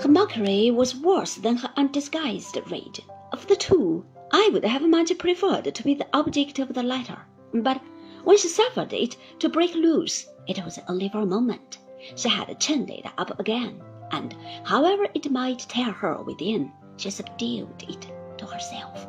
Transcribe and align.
Her 0.00 0.08
mockery 0.08 0.70
was 0.70 0.94
worse 0.94 1.34
than 1.34 1.56
her 1.56 1.72
undisguised 1.76 2.56
rage. 2.70 3.00
Of 3.32 3.48
the 3.48 3.56
two, 3.56 4.04
I 4.30 4.48
would 4.52 4.64
have 4.64 4.82
much 4.82 5.18
preferred 5.18 5.74
to 5.74 5.82
be 5.82 5.94
the 5.94 6.06
object 6.12 6.60
of 6.60 6.72
the 6.72 6.84
latter, 6.84 7.26
but 7.52 7.80
when 8.22 8.38
she 8.38 8.46
suffered 8.46 8.92
it 8.92 9.16
to 9.40 9.48
break 9.48 9.74
loose, 9.74 10.28
it 10.46 10.64
was 10.64 10.78
only 10.88 11.08
for 11.08 11.22
a 11.22 11.26
moment. 11.26 11.78
She 12.14 12.28
had 12.28 12.60
chained 12.60 12.90
it 12.90 13.06
up 13.18 13.40
again, 13.40 13.82
and 14.12 14.36
however 14.62 15.08
it 15.14 15.32
might 15.32 15.58
tear 15.68 15.90
her 15.90 16.22
within, 16.22 16.70
she 16.96 17.10
subdued 17.10 17.82
it 17.88 18.06
to 18.38 18.46
herself. 18.46 19.08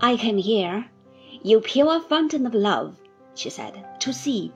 I 0.00 0.16
came 0.16 0.38
here, 0.38 0.90
you 1.44 1.60
pure 1.60 2.00
fountain 2.00 2.46
of 2.46 2.54
love, 2.54 2.96
she 3.36 3.48
said, 3.48 4.00
to 4.00 4.12
see, 4.12 4.52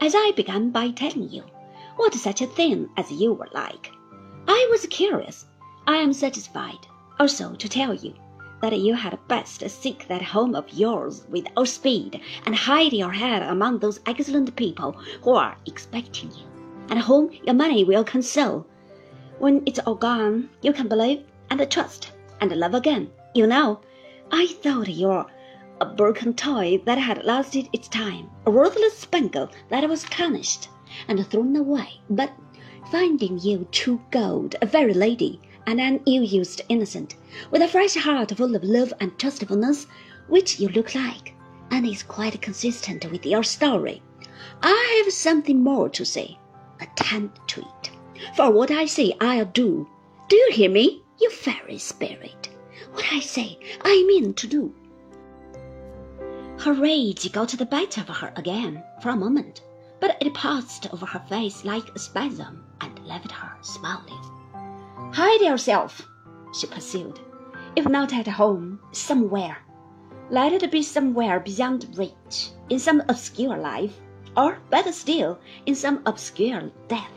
as 0.00 0.14
I 0.16 0.30
began 0.36 0.70
by 0.70 0.92
telling 0.92 1.28
you, 1.28 1.42
what 1.96 2.14
such 2.14 2.40
a 2.40 2.46
thing 2.46 2.88
as 2.96 3.10
you 3.10 3.32
were 3.32 3.48
like. 3.52 3.90
I 4.48 4.68
was 4.70 4.86
curious. 4.86 5.46
I 5.86 5.96
am 5.96 6.12
satisfied 6.12 6.86
also 7.18 7.54
to 7.54 7.68
tell 7.68 7.94
you 7.94 8.14
that 8.60 8.78
you 8.78 8.94
had 8.94 9.18
best 9.28 9.68
seek 9.68 10.08
that 10.08 10.22
home 10.22 10.54
of 10.54 10.72
yours 10.72 11.26
with 11.28 11.46
all 11.56 11.66
speed 11.66 12.20
and 12.44 12.54
hide 12.54 12.92
your 12.92 13.12
head 13.12 13.42
among 13.42 13.78
those 13.78 14.00
excellent 14.06 14.54
people 14.56 14.96
who 15.22 15.32
are 15.32 15.56
expecting 15.66 16.30
you, 16.30 16.44
and 16.88 17.00
whom 17.00 17.30
your 17.44 17.54
money 17.54 17.84
will 17.84 18.04
console. 18.04 18.66
When 19.38 19.62
it's 19.66 19.80
all 19.80 19.94
gone, 19.94 20.48
you 20.62 20.72
can 20.72 20.88
believe 20.88 21.24
and 21.50 21.70
trust 21.70 22.12
and 22.40 22.50
love 22.52 22.74
again. 22.74 23.10
You 23.34 23.46
know, 23.46 23.80
I 24.30 24.46
thought 24.46 24.88
you 24.88 25.08
were 25.08 25.26
a 25.80 25.86
broken 25.86 26.34
toy 26.34 26.80
that 26.86 26.98
had 26.98 27.24
lasted 27.24 27.68
its 27.72 27.88
time, 27.88 28.30
a 28.46 28.50
worthless 28.50 28.96
spangle 28.96 29.50
that 29.68 29.88
was 29.88 30.04
tarnished 30.04 30.68
and 31.08 31.26
thrown 31.26 31.54
away, 31.56 32.00
but 32.08 32.32
finding 32.90 33.38
you 33.38 33.66
true 33.72 34.00
gold, 34.10 34.56
a 34.62 34.66
very 34.66 34.94
lady, 34.94 35.40
and 35.66 35.80
an 35.80 36.00
ill-used 36.06 36.62
innocent, 36.68 37.16
with 37.50 37.62
a 37.62 37.68
fresh 37.68 37.94
heart 37.94 38.36
full 38.36 38.54
of 38.54 38.62
love 38.62 38.92
and 39.00 39.18
trustfulness, 39.18 39.86
which 40.28 40.60
you 40.60 40.68
look 40.68 40.94
like, 40.94 41.34
and 41.70 41.86
is 41.86 42.02
quite 42.02 42.40
consistent 42.40 43.10
with 43.10 43.26
your 43.26 43.42
story. 43.42 44.02
I 44.62 45.02
have 45.04 45.12
something 45.12 45.62
more 45.62 45.88
to 45.90 46.04
say. 46.04 46.38
Attend 46.80 47.30
to 47.48 47.60
it. 47.60 47.90
For 48.34 48.50
what 48.50 48.70
I 48.70 48.86
say, 48.86 49.14
I'll 49.20 49.46
do. 49.46 49.88
Do 50.28 50.36
you 50.36 50.50
hear 50.52 50.70
me, 50.70 51.02
you 51.20 51.30
fairy 51.30 51.78
spirit? 51.78 52.48
What 52.92 53.04
I 53.12 53.20
say, 53.20 53.58
I 53.82 54.04
mean 54.06 54.34
to 54.34 54.46
do. 54.46 54.74
Her 56.58 56.72
rage 56.72 57.30
got 57.32 57.50
the 57.50 57.66
better 57.66 58.00
of 58.00 58.08
her 58.08 58.32
again 58.36 58.82
for 59.02 59.10
a 59.10 59.16
moment, 59.16 59.62
but 60.00 60.16
it 60.20 60.34
passed 60.34 60.92
over 60.92 61.06
her 61.06 61.22
face 61.28 61.64
like 61.64 61.94
a 61.94 61.98
spasm 61.98 62.64
left 63.06 63.30
her 63.32 63.52
smiling. 63.62 64.20
Hide 65.12 65.40
yourself, 65.40 66.06
she 66.52 66.66
pursued. 66.66 67.20
If 67.76 67.86
not 67.88 68.12
at 68.12 68.26
home, 68.26 68.80
somewhere. 68.92 69.58
Let 70.30 70.52
it 70.52 70.70
be 70.72 70.82
somewhere 70.82 71.40
beyond 71.40 71.96
reach, 71.96 72.50
in 72.68 72.78
some 72.78 73.02
obscure 73.08 73.56
life, 73.56 74.00
or 74.36 74.58
better 74.70 74.92
still, 74.92 75.38
in 75.66 75.74
some 75.74 76.02
obscure 76.06 76.70
death. 76.88 77.12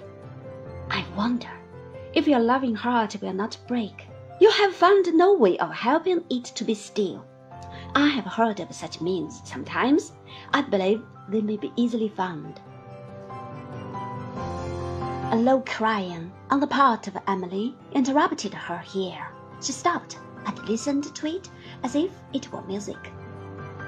I 0.90 1.06
wonder 1.16 1.50
if 2.14 2.28
your 2.28 2.40
loving 2.40 2.76
heart 2.76 3.16
will 3.22 3.34
not 3.34 3.58
break. 3.68 4.08
You 4.40 4.52
have 4.52 4.76
found 4.76 5.14
no 5.14 5.34
way 5.34 5.58
of 5.58 5.72
helping 5.72 6.24
it 6.30 6.46
to 6.46 6.64
be 6.64 6.74
still. 6.74 7.26
I 7.96 8.08
have 8.08 8.26
heard 8.26 8.60
of 8.60 8.74
such 8.74 9.02
means 9.02 9.42
sometimes. 9.44 10.14
I 10.54 10.62
believe 10.62 11.02
they 11.28 11.42
may 11.42 11.58
be 11.58 11.74
easily 11.76 12.10
found. 12.10 12.62
A 15.32 15.36
low 15.36 15.62
crying 15.62 16.32
on 16.50 16.60
the 16.60 16.66
part 16.66 17.06
of 17.06 17.16
Emily 17.28 17.76
interrupted 17.92 18.52
her 18.52 18.80
here. 18.80 19.28
She 19.62 19.72
stopped 19.72 20.18
and 20.48 20.58
listened 20.68 21.14
to 21.16 21.28
it 21.28 21.52
as 21.84 21.94
if 21.94 22.10
it 22.34 22.52
were 22.52 22.64
music. 22.64 23.12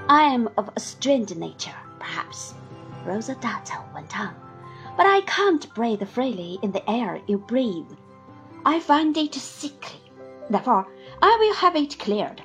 I 0.07 0.21
am 0.21 0.49
of 0.55 0.69
a 0.75 0.79
strange 0.79 1.33
nature, 1.33 1.73
perhaps, 1.97 2.53
Rosa 3.05 3.33
Dartle 3.33 3.83
went 3.91 4.19
on, 4.19 4.35
but 4.95 5.07
I 5.07 5.21
can't 5.21 5.73
breathe 5.73 6.07
freely 6.07 6.59
in 6.61 6.71
the 6.71 6.87
air 6.87 7.19
you 7.25 7.39
breathe. 7.39 7.91
I 8.63 8.79
find 8.79 9.17
it 9.17 9.33
sickly. 9.33 9.99
Therefore, 10.47 10.87
I 11.23 11.37
will 11.39 11.55
have 11.55 11.75
it 11.75 11.97
cleared. 11.97 12.43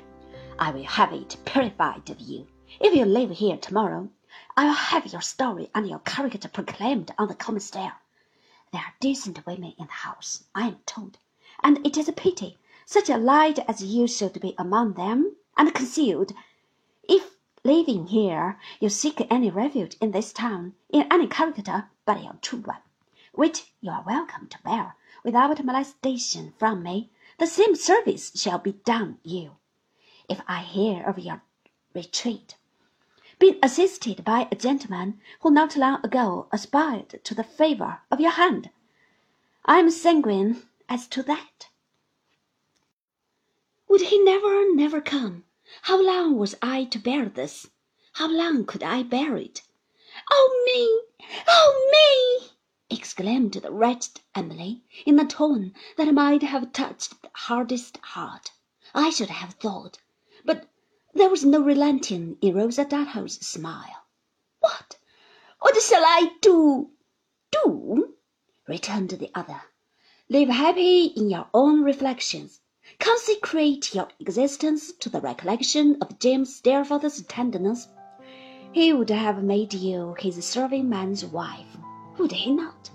I 0.57 0.71
will 0.71 0.85
have 0.85 1.13
it 1.13 1.37
purified 1.45 2.09
of 2.09 2.19
you. 2.19 2.47
If 2.79 2.95
you 2.95 3.05
live 3.05 3.29
here 3.29 3.57
tomorrow, 3.57 4.09
I 4.55 4.65
will 4.65 4.73
have 4.73 5.05
your 5.13 5.21
story 5.21 5.69
and 5.75 5.87
your 5.87 5.99
character 5.99 6.49
proclaimed 6.49 7.13
on 7.19 7.27
the 7.27 7.35
common 7.35 7.61
stair. 7.61 7.93
There 8.73 8.81
are 8.81 8.93
decent 8.99 9.45
women 9.45 9.73
in 9.77 9.85
the 9.85 9.93
house, 9.93 10.43
I 10.53 10.67
am 10.67 10.79
told, 10.85 11.19
and 11.63 11.85
it 11.87 11.95
is 11.95 12.09
a 12.09 12.11
pity 12.11 12.57
such 12.85 13.09
a 13.09 13.17
light 13.17 13.59
as 13.59 13.83
you 13.83 14.07
should 14.07 14.39
be 14.41 14.55
among 14.57 14.93
them, 14.93 15.35
and 15.57 15.73
concealed. 15.73 16.33
If, 17.03 17.37
living 17.63 18.07
here, 18.07 18.59
you 18.79 18.89
seek 18.89 19.25
any 19.29 19.49
refuge 19.49 19.95
in 20.01 20.11
this 20.11 20.31
town, 20.31 20.75
in 20.89 21.05
any 21.11 21.27
character 21.27 21.89
but 22.05 22.23
your 22.23 22.37
true 22.41 22.59
one, 22.59 22.81
which 23.33 23.73
you 23.81 23.91
are 23.91 24.03
welcome 24.05 24.47
to 24.47 24.61
bear 24.63 24.95
without 25.23 25.63
molestation 25.63 26.53
from 26.57 26.83
me, 26.83 27.09
the 27.37 27.47
same 27.47 27.75
service 27.75 28.31
shall 28.35 28.59
be 28.59 28.73
done 28.73 29.19
you. 29.23 29.57
If 30.29 30.41
I 30.47 30.61
hear 30.61 31.03
of 31.03 31.19
your 31.19 31.41
retreat, 31.93 32.55
been 33.39 33.59
assisted 33.61 34.23
by 34.23 34.47
a 34.51 34.55
gentleman 34.55 35.21
who 35.41 35.51
not 35.51 35.75
long 35.77 36.03
ago 36.03 36.47
aspired 36.51 37.23
to 37.23 37.35
the 37.35 37.43
favour 37.43 38.01
of 38.09 38.19
your 38.19 38.31
hand. 38.31 38.71
I 39.65 39.77
am 39.77 39.91
sanguine 39.91 40.67
as 40.89 41.07
to 41.09 41.21
that. 41.23 41.69
Would 43.87 44.01
he 44.01 44.17
never, 44.23 44.73
never 44.73 45.01
come? 45.01 45.45
How 45.83 46.01
long 46.01 46.37
was 46.37 46.55
I 46.61 46.85
to 46.85 46.97
bear 46.97 47.29
this? 47.29 47.69
How 48.13 48.27
long 48.27 48.65
could 48.65 48.81
I 48.81 49.03
bear 49.03 49.37
it? 49.37 49.61
Oh 50.31 50.63
me! 50.65 51.27
Oh 51.47 51.89
me! 51.91 52.49
exclaimed 52.89 53.53
the 53.53 53.71
wretched 53.71 54.21
Emily, 54.33 54.83
in 55.05 55.19
a 55.19 55.25
tone 55.27 55.75
that 55.97 56.11
might 56.13 56.41
have 56.41 56.73
touched 56.73 57.21
the 57.21 57.29
hardest 57.33 57.97
heart. 57.97 58.51
I 58.95 59.11
should 59.11 59.29
have 59.29 59.53
thought, 59.53 59.99
but 60.43 60.69
there 61.17 61.29
was 61.31 61.43
no 61.43 61.59
relenting 61.59 62.37
in 62.41 62.53
Rosa 62.53 62.85
Dartle's 62.85 63.43
smile. 63.43 64.05
"What? 64.59 64.97
What 65.59 65.75
shall 65.81 66.03
I 66.05 66.33
do?" 66.41 66.91
"Do?" 67.51 68.13
returned 68.67 69.09
the 69.09 69.31
other. 69.33 69.63
"Live 70.29 70.49
happy 70.49 71.05
in 71.05 71.31
your 71.31 71.47
own 71.55 71.81
reflections. 71.81 72.61
Consecrate 72.99 73.95
your 73.95 74.09
existence 74.19 74.93
to 74.93 75.09
the 75.09 75.19
recollection 75.19 75.97
of 76.01 76.19
James 76.19 76.53
Steerforth's 76.53 77.23
tenderness. 77.23 77.87
He 78.71 78.93
would 78.93 79.09
have 79.09 79.41
made 79.43 79.73
you 79.73 80.13
his 80.19 80.45
serving 80.45 80.87
man's 80.87 81.25
wife, 81.25 81.77
would 82.19 82.31
he 82.31 82.51
not? 82.51 82.91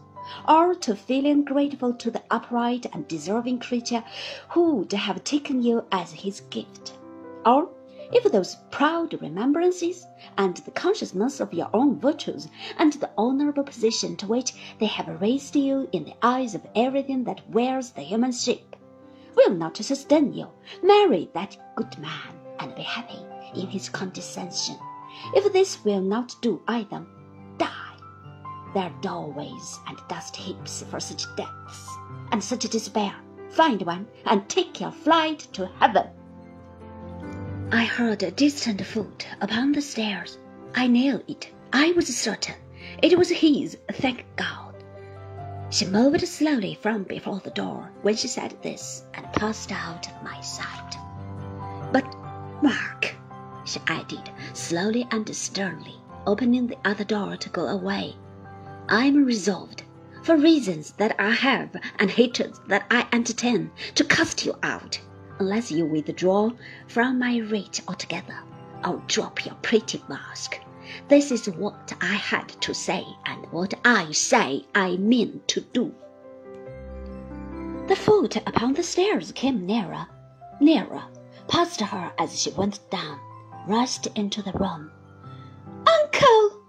Or 0.46 0.76
to 0.76 0.94
feeling 0.94 1.42
grateful 1.44 1.92
to 1.94 2.08
the 2.12 2.22
upright 2.30 2.86
and 2.92 3.08
deserving 3.08 3.58
creature 3.58 4.04
who 4.50 4.76
would 4.76 4.92
have 4.92 5.24
taken 5.24 5.60
you 5.60 5.84
as 5.90 6.12
his 6.12 6.38
gift. 6.50 6.92
Or 7.44 7.68
if 8.12 8.30
those 8.30 8.56
proud 8.70 9.20
remembrances, 9.22 10.06
and 10.36 10.56
the 10.58 10.70
consciousness 10.70 11.40
of 11.40 11.54
your 11.54 11.70
own 11.72 11.98
virtues, 11.98 12.48
and 12.78 12.92
the 12.94 13.10
honorable 13.16 13.64
position 13.64 14.16
to 14.16 14.26
which 14.26 14.52
they 14.78 14.86
have 14.86 15.20
raised 15.20 15.56
you 15.56 15.88
in 15.92 16.04
the 16.04 16.14
eyes 16.22 16.54
of 16.54 16.66
everything 16.74 17.24
that 17.24 17.48
wears 17.50 17.90
the 17.90 18.02
human 18.02 18.30
shape, 18.30 18.76
will 19.34 19.50
not 19.54 19.76
sustain 19.76 20.32
you, 20.32 20.46
marry 20.82 21.30
that 21.32 21.56
good 21.74 21.98
man, 21.98 22.38
and 22.58 22.74
be 22.74 22.82
happy 22.82 23.18
in 23.54 23.66
his 23.66 23.88
condescension. 23.88 24.78
If 25.34 25.52
this 25.52 25.84
will 25.84 26.02
not 26.02 26.34
do 26.42 26.60
either, 26.68 27.06
die. 27.58 27.96
There 28.74 28.84
are 28.84 29.00
doorways 29.00 29.80
and 29.88 29.98
dust 30.08 30.36
heaps 30.36 30.82
for 30.90 31.00
such 31.00 31.24
deaths, 31.36 31.88
and 32.30 32.42
such 32.42 32.68
despair. 32.68 33.14
Find 33.50 33.82
one, 33.82 34.06
and 34.26 34.48
take 34.48 34.80
your 34.80 34.92
flight 34.92 35.40
to 35.52 35.66
heaven. 35.78 36.08
I 37.74 37.84
heard 37.84 38.22
a 38.22 38.30
distant 38.30 38.84
foot 38.84 39.26
upon 39.40 39.72
the 39.72 39.80
stairs. 39.80 40.36
I 40.74 40.86
knew 40.86 41.22
it. 41.26 41.48
I 41.72 41.92
was 41.92 42.14
certain 42.14 42.56
it 43.02 43.16
was 43.16 43.30
his, 43.30 43.78
thank 43.92 44.26
God. 44.36 44.74
She 45.70 45.86
moved 45.86 46.20
slowly 46.28 46.74
from 46.82 47.04
before 47.04 47.40
the 47.40 47.48
door 47.48 47.90
when 48.02 48.14
she 48.14 48.28
said 48.28 48.58
this 48.60 49.06
and 49.14 49.24
passed 49.32 49.72
out 49.72 50.06
of 50.06 50.22
my 50.22 50.38
sight. 50.42 50.98
But, 51.92 52.04
Mark, 52.62 53.14
she 53.64 53.80
added, 53.86 54.30
slowly 54.52 55.08
and 55.10 55.34
sternly, 55.34 55.96
opening 56.26 56.66
the 56.66 56.78
other 56.84 57.04
door 57.04 57.38
to 57.38 57.48
go 57.48 57.68
away, 57.68 58.16
I 58.90 59.06
am 59.06 59.24
resolved, 59.24 59.84
for 60.22 60.36
reasons 60.36 60.90
that 60.98 61.16
I 61.18 61.30
have 61.30 61.74
and 61.98 62.10
hatreds 62.10 62.60
that 62.66 62.84
I 62.90 63.08
entertain, 63.14 63.70
to 63.94 64.04
cast 64.04 64.44
you 64.44 64.58
out 64.62 65.00
unless 65.42 65.72
you 65.72 65.84
withdraw 65.84 66.48
from 66.86 67.18
my 67.18 67.38
reach 67.38 67.82
altogether. 67.88 68.38
I'll 68.84 69.02
drop 69.08 69.44
your 69.44 69.56
pretty 69.56 70.00
mask. 70.08 70.60
This 71.08 71.32
is 71.32 71.48
what 71.48 71.92
I 72.00 72.14
had 72.14 72.48
to 72.60 72.72
say, 72.72 73.04
and 73.26 73.50
what 73.50 73.74
I 73.84 74.12
say 74.12 74.64
I 74.72 74.96
mean 74.98 75.40
to 75.48 75.60
do. 75.60 75.92
The 77.88 77.96
foot 77.96 78.36
upon 78.36 78.74
the 78.74 78.84
stairs 78.84 79.32
came 79.32 79.66
nearer, 79.66 80.06
nearer, 80.60 81.02
past 81.48 81.80
her 81.80 82.12
as 82.18 82.40
she 82.40 82.50
went 82.52 82.78
down, 82.90 83.18
rushed 83.66 84.06
into 84.14 84.42
the 84.42 84.52
room. 84.52 84.92
Uncle! 85.88 86.62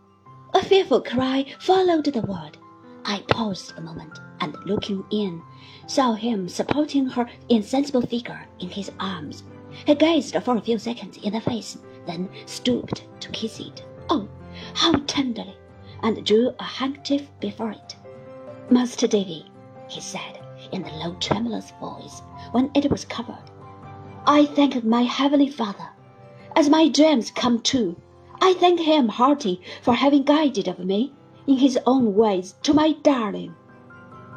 A 0.56 0.64
fearful 0.64 1.02
cry 1.02 1.46
followed 1.60 2.06
the 2.06 2.22
word. 2.22 2.58
I 3.06 3.20
paused 3.28 3.74
a 3.78 3.82
moment, 3.82 4.20
and 4.40 4.56
looking 4.66 5.04
in, 5.12 5.42
saw 5.88 6.14
him 6.14 6.48
supporting 6.48 7.08
her 7.08 7.30
insensible 7.50 8.02
figure 8.02 8.48
in 8.60 8.70
his 8.70 8.92
arms. 9.00 9.44
He 9.86 9.96
gazed 9.96 10.36
for 10.44 10.56
a 10.56 10.62
few 10.62 10.78
seconds 10.80 11.18
in 11.18 11.34
the 11.34 11.42
face, 11.42 11.78
then 12.06 12.30
stooped 12.46 13.04
to 13.20 13.30
kiss 13.32 13.60
it. 13.60 13.84
Oh, 14.10 14.28
how 14.74 14.94
tenderly! 15.08 15.56
And 16.02 16.26
drew 16.26 16.54
a 16.60 16.64
handkerchief 16.64 17.30
before 17.40 17.72
it. 17.72 17.96
Master 18.70 19.08
Davy, 19.08 19.46
he 19.90 20.00
said, 20.00 20.40
in 20.72 20.86
a 20.86 20.98
low, 20.98 21.16
tremulous 21.20 21.72
voice, 21.80 22.22
when 22.52 22.72
it 22.74 22.90
was 22.90 23.06
covered, 23.06 23.52
I 24.26 24.46
thank 24.46 24.84
my 24.84 25.04
heavenly 25.04 25.50
Father. 25.50 25.90
As 26.56 26.70
my 26.70 26.88
dreams 26.88 27.32
come 27.32 27.62
true, 27.62 27.98
I 28.42 28.54
thank 28.54 28.80
him 28.80 29.10
hearty 29.10 29.62
for 29.82 29.94
having 29.94 30.24
guided 30.24 30.68
of 30.68 30.80
me 30.80 31.14
in 31.48 31.58
his 31.58 31.78
own 31.86 32.14
ways 32.16 32.56
to 32.64 32.74
my 32.74 32.94
darling. 33.04 33.54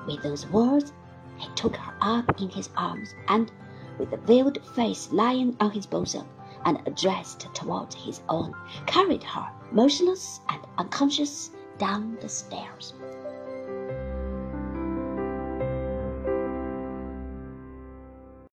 With 0.07 0.23
those 0.23 0.47
words, 0.49 0.93
he 1.37 1.49
took 1.55 1.77
her 1.77 1.95
up 2.01 2.41
in 2.41 2.49
his 2.49 2.71
arms, 2.77 3.15
and, 3.29 3.51
with 3.99 4.11
the 4.11 4.17
veiled 4.19 4.59
face 4.75 5.13
lying 5.13 5.57
on 5.61 5.71
his 5.71 5.87
bosom 5.87 6.27
and 6.65 6.81
addressed 6.87 7.49
towards 7.55 7.95
his 7.95 8.23
own, 8.29 8.53
carried 8.87 9.23
her, 9.23 9.49
motionless 9.73 10.41
and 10.49 10.61
unconscious, 10.79 11.51
down 11.79 12.17
the 12.21 12.29
stairs. 12.29 12.95